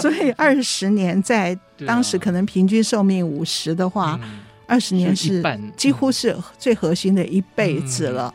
[0.00, 4.18] 所以二十年在当时可能平均寿命五十的话，
[4.66, 5.44] 二十年是
[5.76, 8.32] 几乎是最核心的一辈子了。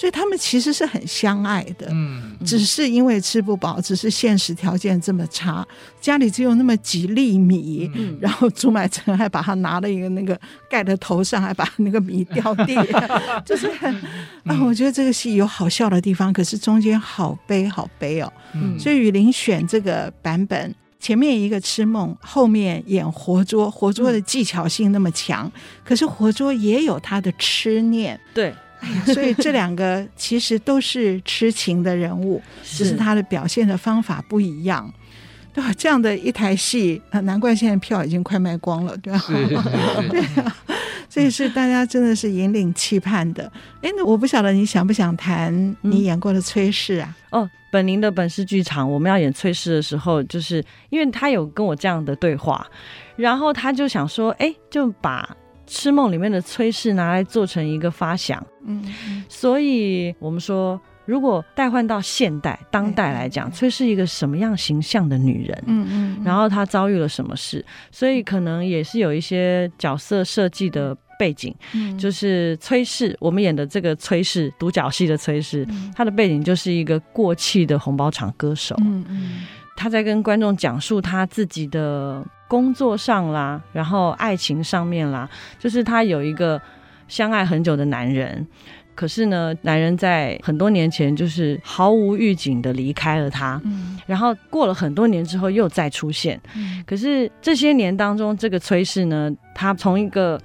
[0.00, 1.86] 所以他们其实是很相爱的。
[1.90, 5.62] 嗯，只是因为吃不饱，只是现实条件这么差，
[6.00, 12.74] 家里只有那么几粒米，嗯、然后朱买臣还把他拿了一个那个盖在头上，还把那个米掉地，
[13.44, 13.94] 就是很
[14.44, 18.32] 啊，我觉得这个戏有好笑的地方，可是中间好悲好悲哦。
[18.54, 20.74] 嗯，所以雨林选这个版本。
[20.98, 28.54] 前面一个痴梦，后面演活捉，活捉的技巧性那么强，嗯、可是活捉也有他的痴念，对，
[29.12, 34.92] 所以这两个其实都是痴情的人物，只是他的表现的方法不一样，
[35.52, 35.72] 对吧？
[35.76, 39.24] 这样的一台戏，难怪现在票已经快卖光了，对吧？
[40.10, 40.56] 对啊。
[41.12, 43.50] 这是大家真的是引领期盼的。
[43.82, 47.16] 哎，那我不晓得你想不想谈你演过的崔氏啊？
[47.30, 52.64] 嗯、哦，本宁的本市剧场，我们要演崔氏的时候，就是因为他有跟我这样的对话，
[53.16, 55.28] 然后他就想说，哎，就把
[55.70, 58.44] 《痴梦》里面的崔氏拿来做成一个发想。
[58.66, 60.78] 嗯，嗯，所以我们说。
[61.06, 65.64] 如果代换到现代当代来讲，崔是一个什么样形象的女人？
[65.66, 67.64] 嗯嗯，然后她遭遇了什么事？
[67.90, 71.52] 所以可能也是有一些角色设计的背景。
[71.74, 78.76] 嗯，就是崔氏，我们演的这个崔氏独角戏的崔氏，她的背景就是一个过气的红包厂歌手。
[78.78, 79.40] 嗯嗯，
[79.80, 85.26] 她在跟观众讲述他自己的工作上啦，然后爱情上面啦，
[85.58, 86.60] 就是他有一个
[87.08, 88.46] 相爱很久的男人。
[88.94, 100.38] 可是呢，男人在很多年前就是毫无预警的离开了他，嗯，然后过了很多年之后又再出现，嗯，可是这些年当中，这个崔氏呢，他从一个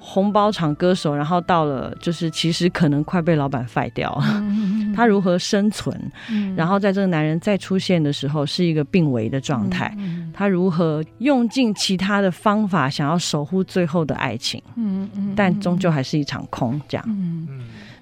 [0.00, 5.94] 红包厂歌手，然后到了就是其实可能快被老板废掉，嗯，他如何生存？
[6.30, 14.62] 嗯，然后在这个男人再出现的时候，是一个病危的状态，嗯，他如何用尽其他的方法想要守护最后的爱情？
[14.76, 17.46] 嗯嗯，但终究还是一场空，这样，嗯。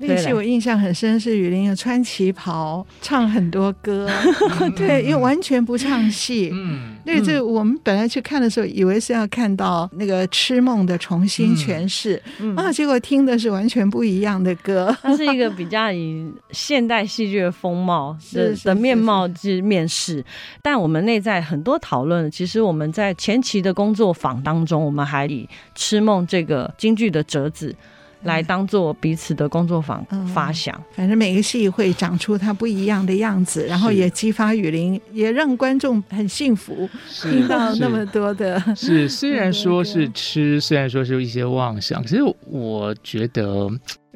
[0.00, 4.08] 那个戏我印象很深，是雨林有穿旗袍，唱很多歌，
[4.76, 6.50] 对，因为完全不唱戏。
[6.52, 14.96] 嗯，那这我们本来去看的时候，以为是要看到那个痴梦的重新诠释，嗯、啊，结果听的是完全不一样的歌。
[15.02, 20.24] 它是一个比较以现代戏剧的风貌 的的面貌去面试，
[20.62, 27.74] 但我们内在很多讨论，其实我们在前期的工作坊当中，我们还以痴梦这个京剧的折子。
[28.22, 30.04] 来当做彼此的工作坊
[30.34, 36.88] 发想，嗯，反正每个戏会长出它不一样的样子，然后也激发雨林，也让观众很幸福，
[37.22, 38.60] 听到那么多的。
[38.74, 43.68] 是，虽然说是吃，虽然说是有一些妄想，可是我觉得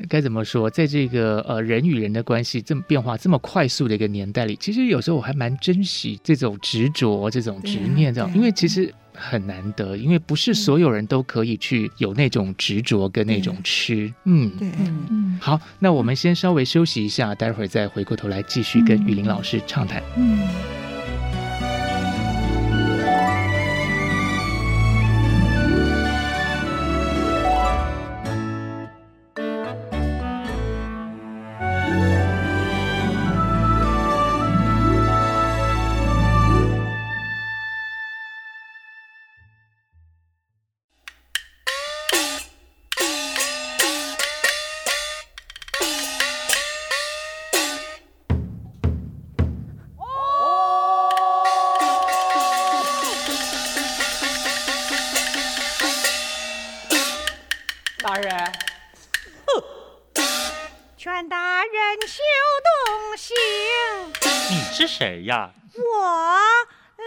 [0.09, 8.93] 该怎么说，在这个呃人与人的关系这么变化这么快速的一个年代里，其实有时候我还蛮珍惜这种执着、这种执念这样，因为其实。
[9.15, 14.13] 很难得，因为不是所有人都可以去有那种执着跟那种吃。
[14.25, 20.03] 嗯，对，嗯，好，那我们先稍微休息一下，待会儿再回过头来继续跟雨林老师畅谈。
[20.17, 20.82] 嗯。
[65.23, 65.51] 谁呀？
[65.75, 66.05] 我，
[66.99, 67.03] 嗯，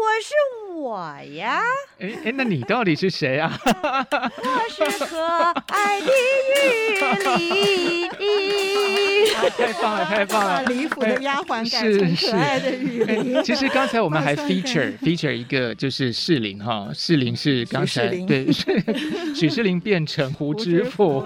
[0.00, 0.32] 我是
[0.76, 0.98] 我
[1.34, 1.60] 呀。
[1.98, 3.52] 哎哎，那你到底是谁啊？
[3.64, 5.16] 我 是可
[5.76, 6.10] 爱的雨
[6.54, 6.96] 林，
[9.56, 10.62] 太棒了，太棒了！
[10.64, 13.42] 李府的丫鬟改成可爱的雨林。
[13.42, 18.46] 其实刚才我们还 feature feature 一个就是士林哈，士林是刚才对
[19.34, 21.24] 许士林变成胡知府。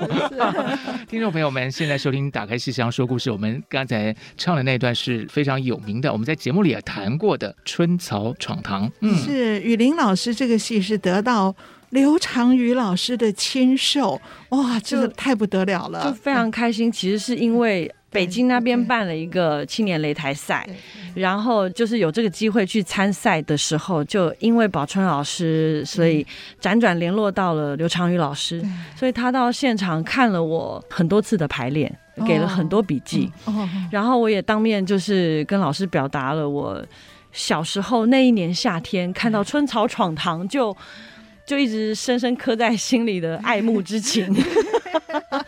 [1.09, 8.87] 听众朋友们，现在收听《打开戏箱说故事》，我们刚才唱的那段是非常有名的，我们在节目里也谈过的《春草闯堂》。
[9.01, 10.61] 嗯，是雨林老师这个。
[10.61, 11.57] 戏是得到
[11.91, 16.91] 刘长宇老师的亲授，哇，这个太不得了了，就非常开心。
[16.91, 20.69] 其实是因为北京那边办了一个青年擂台赛，
[21.15, 26.25] 然后就是有这个机会去参赛的时候，就因为宝春老师，所以
[26.61, 28.65] 辗转联络到了刘长宇老师，
[28.97, 31.93] 所以他到现场看了我很多次的排练，
[32.27, 33.31] 给了很多笔记，
[33.91, 36.85] 然后我也当面就是跟老师表达了我。
[37.33, 40.77] 小时候那一年夏天，看到春草闯堂，就
[41.51, 44.33] 就一直深深刻在心里的爱慕之情。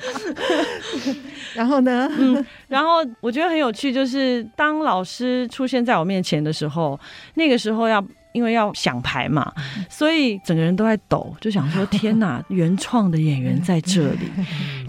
[1.55, 2.11] 然后呢？
[2.18, 6.98] 嗯，然后我觉得很有趣，就是当老师出现在我面前的时候，
[7.34, 9.53] 那个时候要因为要想牌嘛，
[9.88, 14.28] 所以整个人都在抖，就想说：天哪， 原创的演员在这里。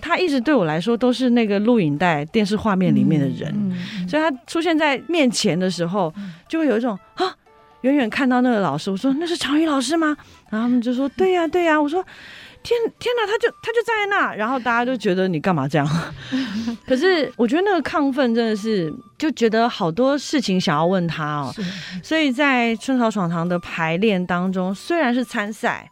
[0.01, 3.53] 他一直对我来说都是那个录影带、电视画面里面的人，
[4.09, 6.11] 所以他出现在面前的时候，
[6.49, 7.36] 就会有一种啊。
[7.84, 10.17] 远远看到那个老师，我说那是常宇老师吗？
[10.49, 11.81] 然后他们就说对呀、啊、对呀、啊。
[11.81, 12.03] 我说
[12.63, 15.88] 天天哪，他就他就站在那，然后大家就觉得你干嘛这样？
[16.88, 21.53] 可是我觉得那个亢奋真的是就觉得好多事情想要问他哦。
[22.01, 25.91] 所以在春草闯堂的排练当中，虽然是参赛，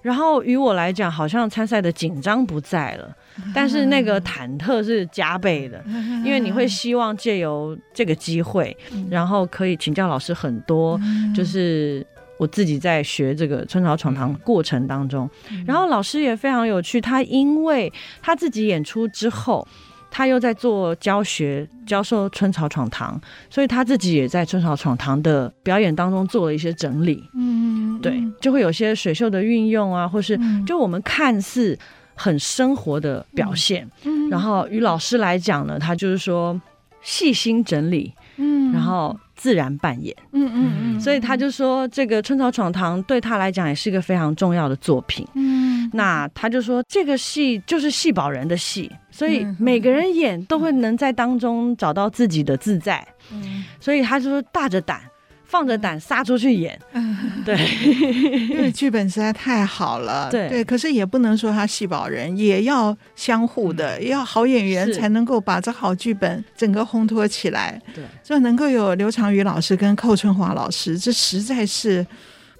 [0.00, 3.14] 然后于我来讲，好像参赛的紧张不在了。
[3.54, 5.82] 但是那个忐忑是加倍的，
[6.24, 8.76] 因为你会希望借由这个机会，
[9.10, 11.00] 然后可以请教老师很多，
[11.34, 12.06] 就是
[12.38, 15.28] 我自己在学这个春草闯堂过程当中，
[15.66, 19.66] 然后老师也非常有趣，他因为他自己演出之后，
[20.10, 23.20] 他又在做教学，教授春草闯堂，
[23.50, 31.78] 所以他自己也在春草闯堂的表演当中做了一些整理，嗯，对，就会有些水袖的运用啊，或是就我们看似。
[32.18, 36.60] 很生活的表现，嗯，然后于老师来讲呢，他就是说
[37.00, 55.00] 细心整理，嗯，然后自然扮演，嗯嗯嗯，所以他就说这个《春草闯堂》对他来讲也是一个非常重要的作品，嗯，那他就说这个戏就是戏宝人的戏，所以每个人演都会能在当中找到自己的自在，嗯，所以他就说大着胆。
[55.48, 57.56] 放着胆杀出去演，嗯、对，
[58.52, 60.48] 因为剧本实在太好了， 对。
[60.48, 72.06] 对，可是也不能说他戏保人，也要相互的，嗯、要好演员才能够把这好剧本整个烘托起来，对，就能够有刘长宇老师跟寇春华老师，这实在是。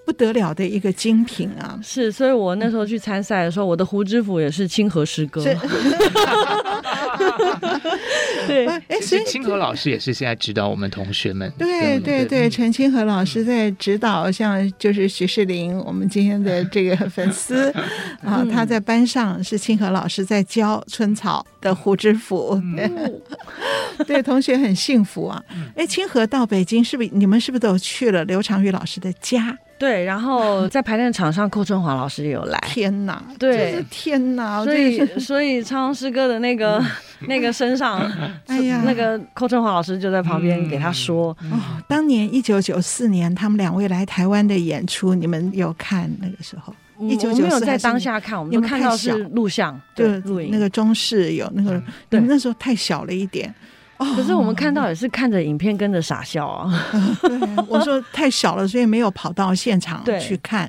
[0.07, 1.79] 不得了的一个精品啊！
[1.83, 5.45] 是，所以我那时候去参赛的时候，我的胡知府也是清河师哥。
[8.47, 11.51] 对，哎，所以清河老师也是现在指导我们同学们。
[11.59, 17.73] 对对对，陈清河老师在指导，像就是徐世林，我们今天的 这个粉丝
[18.25, 22.61] 啊，他在班上是清河老师在教春草的胡知府。
[24.07, 25.43] 对，同学很幸福啊！
[25.75, 29.57] 哎，清河到北京是不是你们是不是都去了刘长宇老师的家？
[29.79, 32.59] 对，然后在排练场上，寇春华老师也有来。
[32.67, 34.65] 天哪，对，天哪！
[34.65, 36.85] 所以，所以昌师哥的那个
[37.29, 37.99] 那个身上，
[38.47, 46.75] 哎呀，那个寇春华老师就在旁边给他说：“哦，当年一九九四年他们两位来台湾的演出，你们有看那个时候？
[47.01, 50.51] 一九九四没有在当下看，我们都看到是录像，对，录影。
[50.51, 53.55] 那个中视有那个，你们那时候太小了一点。”
[54.15, 56.87] 可是我们看到也是看着影片跟着傻笑啊！
[57.67, 60.63] 我说太小了，所以没有跑到现场去看。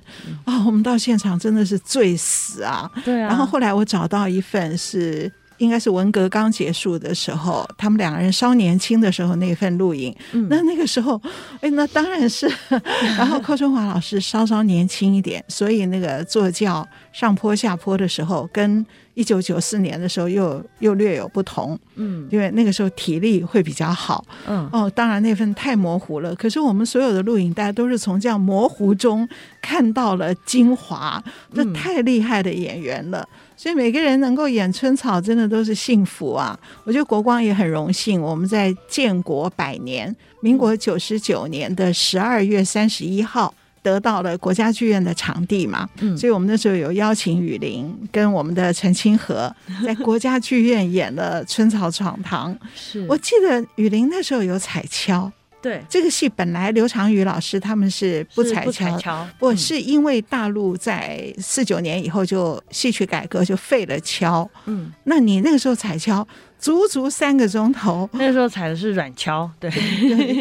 [0.45, 2.89] 啊、哦，我们到现场真的是醉死啊！
[3.05, 3.27] 对啊。
[3.27, 5.31] 然后后来我找到一份是。
[5.59, 10.13] 应该是文革刚结束的时候，他们两个人稍年轻的时候那份录影。
[10.31, 11.21] 嗯、那那个时候，
[11.61, 12.49] 哎，那当然是。
[13.17, 21.77] 然后寇春华老师稍稍年轻一点，所以那个坐轿上坡下坡的时候，跟一九九四年的时候又又略有不同。
[21.95, 24.23] 嗯，因为那个时候体力会比较好。
[24.47, 26.33] 嗯，哦，当然那份太模糊了。
[26.35, 29.27] 可是我们所有的录影带都是从这样模糊中
[29.61, 33.27] 看到了精华，那太厉害的演员了。
[33.59, 36.57] 所以每个人能够演春草，真的都是幸福啊！
[36.85, 43.53] 我觉得国光也很荣幸，我们在建国百年，民国九十九年的十二月三十一号
[43.83, 49.53] 得到了国家剧院的场地嘛，嗯，所以我们那时候有邀请雨林跟我们的陈清河
[49.85, 52.55] 在国家剧院演了《春草闯堂》。
[52.73, 55.29] 是我记得雨林那时候有彩敲。
[55.61, 58.65] 对，这个戏本来刘长宇老师他们是不彩
[58.97, 66.27] 敲，不是因为大陆在四九年以后就戏曲改革就废了桥，嗯，那你那个时候彩敲。
[66.59, 69.71] 足足三个钟头，那时候踩的是软敲，对，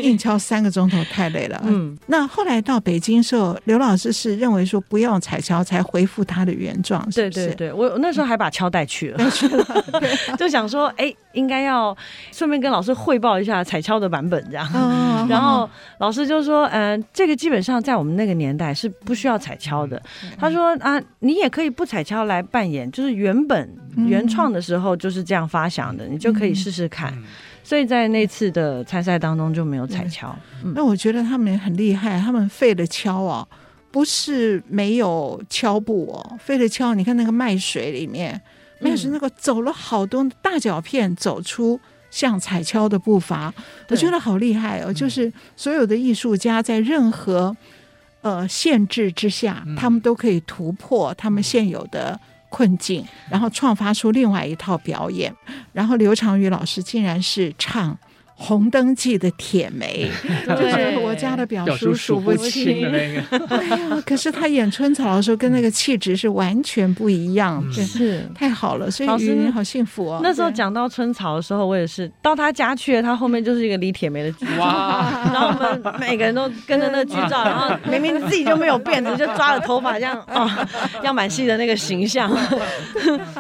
[0.03, 1.63] 硬敲三个钟头太累了。
[1.65, 7.31] 嗯，那后来到北京时候，刘老师是认为说不要踩敲，才恢复他的原状，是是？
[7.31, 9.31] 对对对，我那时候还把敲带去了，
[10.37, 11.97] 就想说，哎，应该要
[12.33, 14.69] 顺便跟老师汇报一下彩敲的版本，这样。
[15.29, 20.03] 然后老师就说，嗯，这个基本上在我们那个年代是不需要彩敲的。
[20.37, 26.08] 他说啊，你也可以不彩敲来扮演，就是原本原创的时候就是这样发想的。
[26.11, 27.25] 你就可以试试看，嗯、
[27.63, 30.35] 所以在那次的参赛当中就没有彩敲。
[30.65, 33.47] 嗯、那我觉得他们也很厉害，他们废了敲啊，
[33.91, 36.95] 不是没有敲步哦，废了敲。
[36.95, 38.41] 你看那个麦水里面，
[38.81, 41.79] 麦水那个走了好多大脚片，走出
[42.11, 44.93] 像彩敲的步伐，嗯、我觉得好厉害哦。
[44.93, 47.57] 就是所有的艺术家在任何
[48.23, 52.19] 呃限制之下，他们都可以突破他们现有的。
[52.49, 55.35] 困境，然后创发出另外一套表演。
[55.73, 57.93] 然后刘长宇老师竟然是唱。
[58.41, 60.09] 《红灯记》的铁梅，
[60.47, 63.47] 就是我家的表叔数不清的那个。
[63.51, 68.89] 哎呀，可是他演春草的时候，跟那个气质是完全不一样，是太好了。
[68.89, 70.21] 所以雨林好幸福哦。
[70.23, 74.65] 那时候讲到春草的时候，我也是到他家去了，他后面就是一个李铁梅的剧照。
[75.33, 80.69] 然后我们每个人都跟着那个剧照， 然后明明自己就没有辫子，就抓了头发这样啊，
[81.03, 82.31] 样板戏的那个形象，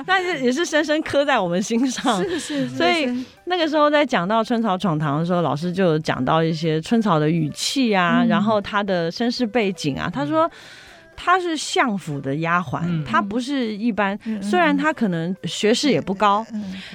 [0.04, 2.20] 但是也是深深刻在我们心上。
[2.24, 3.24] 是是，所以。
[3.48, 10.50] 那个时候在讲到春草闯堂的时候，老师就有讲到一些春草的语气啊，嗯、然后他的身世背景啊，他说。
[11.20, 14.16] 她是相府的丫鬟，她不是一般。
[14.40, 16.46] 虽然她可能学识也不高，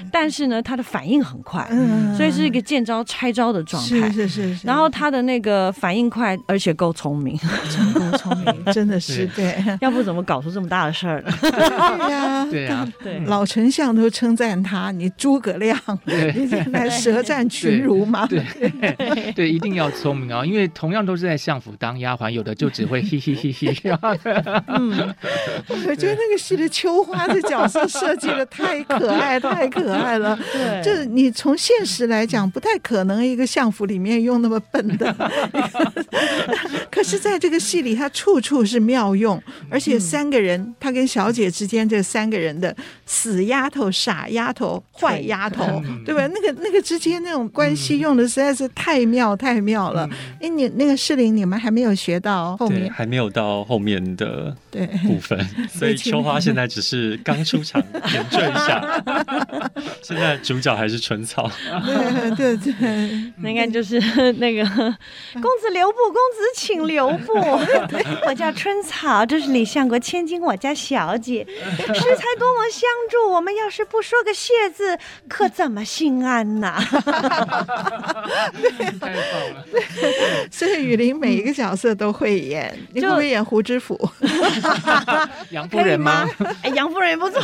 [0.10, 1.68] 但是呢，她的反应很快，
[2.16, 4.10] 所以是一个见招拆招的状态。
[4.10, 4.66] 是是是。
[4.66, 7.38] 然后她的那个反应快，而且够聪明，
[7.70, 9.54] 真够聪明， 真的是对。
[9.82, 11.32] 要不怎么搞出这么大的事儿呢？
[11.42, 13.20] 对呀，对呀，对。
[13.26, 18.26] 老丞相都称赞他，你诸葛亮，你现在舌战群儒嘛？
[18.28, 18.42] 对
[19.34, 20.46] 对，一定要聪明啊！
[20.46, 23.74] 因为同样都是在相府当丫鬟，有的就只会嘿嘿嘿嘿。
[24.68, 25.16] 嗯，
[25.88, 30.38] 我觉得那个戏的秋花的角色设计的太可爱，太可爱了。
[30.52, 35.14] 对，就是你从现实来讲，不太可能一个相府里面用那么笨的。
[36.92, 46.28] 可是，在这个戏里，他处处是妙用，而且三个人，他跟小姐之间这三个人的死丫头、傻丫头、坏丫头， 对吧？
[46.28, 50.10] 那个那个之间那种关系用的实在是太妙太妙了。
[50.42, 54.56] 哎，你那个士林，你们还没有学到后面，还没有到后面的
[55.06, 55.40] 部分，
[55.70, 57.82] 所以秋花现在只是刚出场
[58.12, 59.04] 点缀一下，
[60.02, 61.50] 现在主角还是春草。
[62.36, 64.00] 对对对，那应该就是
[64.34, 67.34] 那个公子留步，公子请留步。
[68.28, 73.32] 我叫春草，这是李相国千金，我家小姐，食材多么相助。
[73.32, 74.98] 我们要是不说个谢字，
[75.28, 76.80] 可怎么心安呐？
[78.74, 79.66] 太棒了！
[80.52, 83.93] 所以雨林每一个角色都会演，你会不会演胡知府？
[85.52, 86.28] 杨夫人吗？
[86.62, 87.42] 哎，杨夫人也不错，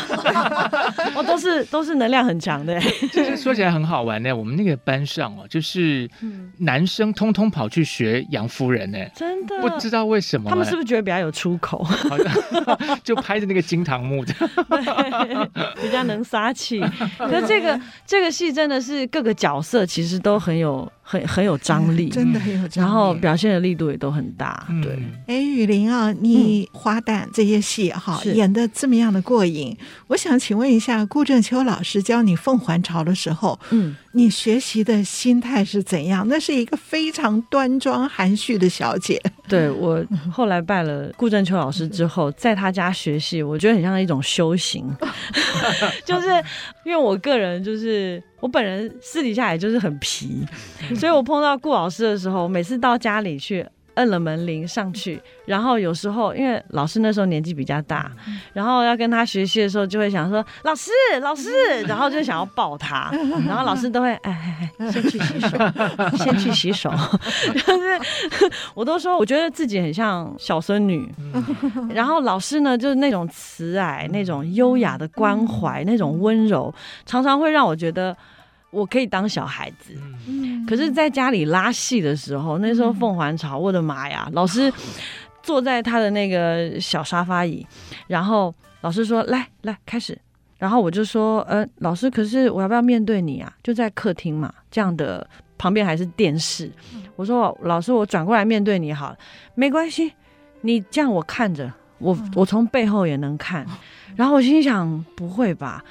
[1.16, 2.80] 哦，都是都是能量很强的。
[3.12, 4.36] 就是说起来很好玩呢。
[4.36, 6.10] 我们那个班上哦，就是
[6.58, 10.50] 男生通通跑去学杨夫人呢，真的不知道为什么。
[10.50, 11.86] 他们是不是觉得比较有出口？
[13.04, 14.34] 就拍着那个金堂木的，
[15.82, 16.80] 比较能撒气。
[17.18, 20.90] 可是这个这个戏真的是各个角色其实都很有。
[21.12, 24.68] 很很有张力， 真的很有张力，然后表现的力度也都很大。
[24.84, 36.24] 对，哎，雨林啊，你花旦这些戏哈演的这么样的过瘾，我想请问一下，顾正秋老师教你《凤还巢》的时候，嗯，你学习的心态是怎样？
[36.30, 39.20] 那是一个非常端庄含蓄的小姐。
[39.48, 44.86] 对，我后来拜了顾正秋老师之后，在他家学戏，我觉得很像一种修行
[46.06, 46.28] 就是
[46.86, 48.22] 因为我个人就是。
[48.40, 50.46] 我本人私底下也就是很皮，
[50.96, 53.66] 所以我碰到顾老师的时候，每次到家里去。
[54.00, 58.10] 摁了门铃上去，然后有时候因为老师那时候年纪比较大，
[58.54, 60.90] 然后要跟他学习的时候，就会想说老师
[61.22, 61.52] 老师，
[61.86, 63.12] 然后就想要抱他，
[63.46, 65.58] 然后老师都会哎哎哎，先去洗手，
[66.18, 66.90] 先去洗手，
[67.54, 68.00] 就是
[68.74, 71.14] 我都说我觉得自己很像小孙女，
[71.94, 76.74] 然后老师呢就是那种慈爱、那种优雅的关怀、那种温柔，
[77.06, 78.16] 常常会让我觉得。
[78.72, 79.96] 我可以当小孩子，
[80.28, 84.30] 嗯、可是在家里拉戏的时候，那时候凤凰巢，我的妈呀！
[84.34, 84.72] 老师
[85.42, 87.66] 坐在他的那个小沙发椅，
[88.08, 90.18] 然后老师说：“来来，开始。”
[90.60, 93.52] 然后我就说：“呃，老师，可是我要不要面对你啊？
[93.64, 96.72] 就在客厅嘛，这样的旁边还是电视。”
[97.16, 99.18] 我说：“老师，我转过来面对你好了，
[99.56, 100.14] 没关系，
[100.62, 103.66] 你这样我看着，我我从背后也能看。”
[104.16, 105.84] 然后我心想：“不会吧？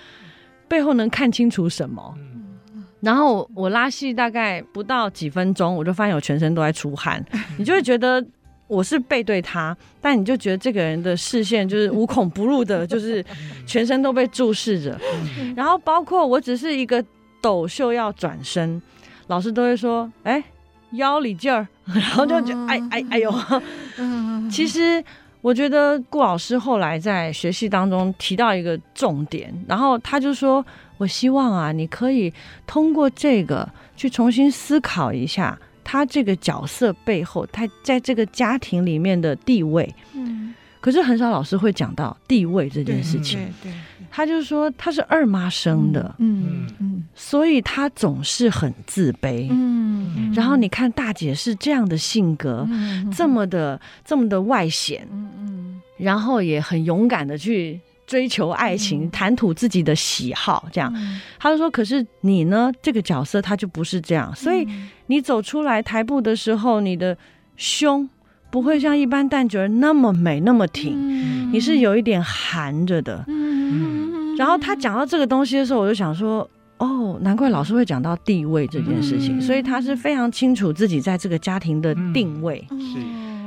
[0.69, 2.15] 背后能看清楚什么？”
[3.01, 7.25] 然后我拉戏大概不到几分钟，我就发现我全身都在出汗。
[7.57, 8.25] 你就会觉得
[8.67, 13.25] 我是背对他，但你就觉得这个人的视线就是无孔不入的，就是
[13.65, 14.99] 全身都被注视着。
[15.55, 17.05] 然后包括我只是一个
[17.41, 18.83] 抖袖要转身，
[19.29, 20.43] 老师都会说：“哎，
[20.93, 21.69] 腰里劲儿。
[21.87, 23.33] ”然后就觉得哎哎哎呦。
[24.51, 25.03] 其实
[25.41, 30.65] 我觉得顾老师后来在学戏当中提到一个重点，然后他就说。
[30.99, 32.33] 我希望啊，你可以
[32.67, 39.95] 通过这个去重新思考一下他这个角色背后，他在这个家庭里面的地位。
[40.13, 43.39] 嗯，可是很少老师会讲到地位这件事情。
[43.39, 49.49] 对，对，对，他就说他是二妈生的，嗯嗯，所以他总是很自卑。
[49.51, 57.81] 嗯，然后你看大姐是这样的性格，嗯，这么的这么的外显，嗯嗯，然后也很勇敢的去。
[58.09, 60.93] 追求爱情，谈、嗯、吐自己的喜好，这样。
[60.97, 62.73] 嗯、他就说：“可是你呢？
[62.83, 64.67] 这个角色他就不是这样，所以
[65.07, 67.17] 你走出来台步的时候，你的
[67.57, 68.09] 胸
[68.51, 73.23] 不会像一般旦角儿那么美那么挺，嗯、你是有一点含着的。
[73.29, 76.49] 嗯”然后他讲到这个东西的时候，我就想说。
[76.81, 82.99] 哦，难怪老师会讲到地位这件事情，嗯、所以他是非常清楚自己在这个家庭的定位，嗯、是，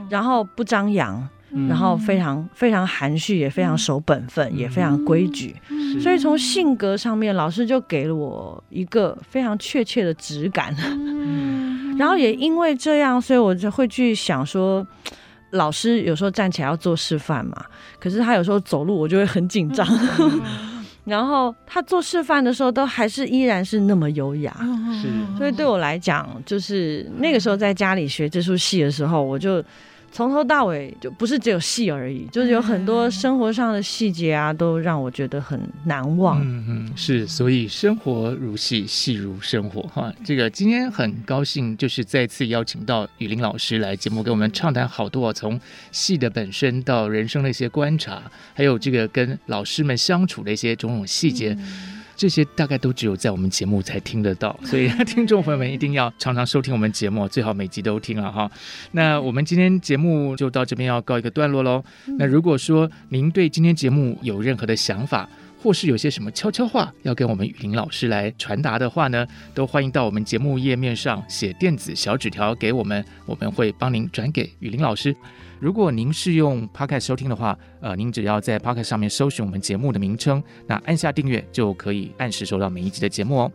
[0.09, 1.29] 然后不张扬，嗯、
[1.67, 14.85] 然后非常非常含蓄，也非常守本分，嗯、也非常规矩，嗯、所以从性格上面，老师就给了我一个非常确切的质感，嗯、然后也因为这样，所以我就会去想说，
[15.51, 17.65] 老师有时候站起来要做示范嘛，
[17.99, 19.85] 可是他有时候走路，我就会很紧张。
[20.19, 20.41] 嗯。
[21.03, 24.55] 然后他做示范的时候，都还是依然是那么优雅，
[25.01, 25.09] 是。
[25.37, 29.61] 所以对我来讲，就是那个时候在家里学这出戏的时候，我就。
[30.11, 36.41] 从头到尾就不是只有戏而已，就是有很多生活上的细节啊，都让我觉得很难忘。
[36.41, 40.13] 嗯嗯，是，所以生活如戏，戏如生活哈。
[40.25, 45.59] 这个今天很高兴，就是再次邀请到雨林老师来节目，给我们畅谈好多从
[45.91, 48.21] 戏的本身到人生的一些观察，
[48.53, 51.55] 还有这个跟老师们相处的一些种种细节。
[51.57, 58.47] 嗯 这些大概都只有在我们节目才听得到， 所以听众朋友们一定要常常收听我们节目，最好每集都听了哈。
[58.91, 61.83] 那我们今天节目就到这边要告一个段落喽。
[62.19, 65.27] 那如果说您对今天节目有任何的想法，
[65.63, 75.15] 或是有些什么悄悄话要跟我们雨林老师来传达的话呢，都欢迎到我们节目页面上写电子小纸条给我们，我们会帮您转给雨林老师。
[75.61, 83.51] 如果您是用 Podcast 收听的话，呃，您只要在 Podcast 上面搜寻我们节目的名称，那按下订阅就可以按时收到每一集的节目哦。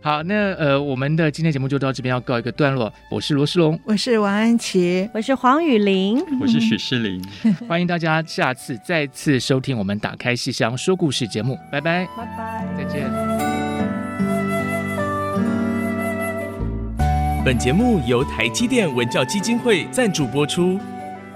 [0.00, 2.90] 好，那呃，我们的今天节目就到这边要告一个段落。
[3.10, 7.22] 我是罗世龙，我是王安琪，我是黄雨玲，我是许诗玲。
[7.68, 13.04] 欢迎大家下次再次收听我们打开戏箱说故事节目，拜拜，拜拜，再见。
[17.44, 20.80] 本节目由台积电文教基金会赞助播出。